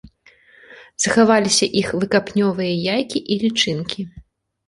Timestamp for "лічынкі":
3.43-4.01